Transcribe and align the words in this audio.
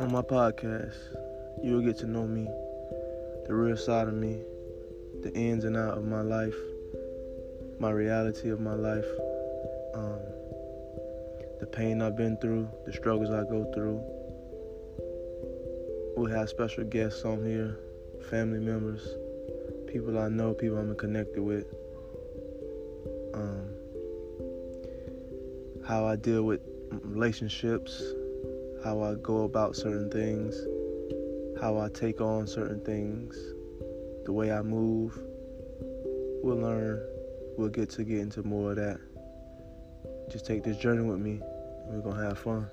On 0.00 0.10
my 0.10 0.22
podcast, 0.22 0.96
you'll 1.62 1.80
get 1.80 1.96
to 1.98 2.06
know 2.06 2.26
me, 2.26 2.46
the 3.46 3.54
real 3.54 3.76
side 3.76 4.08
of 4.08 4.14
me, 4.14 4.40
the 5.22 5.32
ins 5.34 5.64
and 5.64 5.76
out 5.76 5.96
of 5.96 6.04
my 6.04 6.20
life, 6.20 6.56
my 7.78 7.90
reality 7.90 8.50
of 8.50 8.58
my 8.58 8.74
life, 8.74 9.06
um, 9.94 10.18
the 11.60 11.66
pain 11.70 12.02
I've 12.02 12.16
been 12.16 12.36
through, 12.38 12.68
the 12.84 12.92
struggles 12.92 13.30
I 13.30 13.44
go 13.44 13.70
through. 13.72 14.02
We'll 16.16 16.36
have 16.36 16.48
special 16.48 16.82
guests 16.82 17.24
on 17.24 17.44
here, 17.44 17.78
family 18.30 18.58
members, 18.58 19.06
people 19.86 20.18
I 20.18 20.28
know, 20.28 20.54
people 20.54 20.78
I'm 20.78 20.96
connected 20.96 21.40
with. 21.40 21.66
Um, 23.32 23.68
how 25.86 26.04
I 26.04 26.16
deal 26.16 26.42
with 26.42 26.62
relationships, 26.90 28.02
how 28.84 29.02
I 29.02 29.14
go 29.14 29.44
about 29.44 29.74
certain 29.74 30.10
things, 30.10 30.54
how 31.58 31.78
I 31.78 31.88
take 31.88 32.20
on 32.20 32.46
certain 32.46 32.84
things, 32.84 33.34
the 34.26 34.32
way 34.32 34.52
I 34.52 34.60
move. 34.60 35.18
We'll 36.42 36.58
learn, 36.58 37.02
we'll 37.56 37.70
get 37.70 37.88
to 37.90 38.04
get 38.04 38.18
into 38.18 38.42
more 38.42 38.72
of 38.72 38.76
that. 38.76 39.00
Just 40.30 40.44
take 40.44 40.64
this 40.64 40.76
journey 40.76 41.02
with 41.02 41.18
me, 41.18 41.40
and 41.86 41.94
we're 41.94 42.02
gonna 42.10 42.28
have 42.28 42.38
fun. 42.38 42.68